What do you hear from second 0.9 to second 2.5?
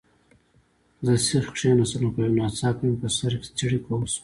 زه سیخ کښېناستم، خو یو